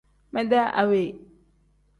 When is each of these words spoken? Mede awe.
Mede 0.33 0.59
awe. 0.81 1.03